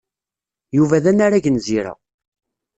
Yuba 0.77 1.03
d 1.03 1.05
anarag 1.11 1.45
n 1.49 1.57
Zira. 1.65 1.93